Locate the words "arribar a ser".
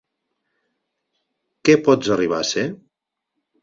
2.19-2.69